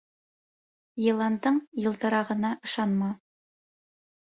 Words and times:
Йыландың 1.03 1.61
йылтырағына 1.85 2.55
ышанма. 2.73 3.15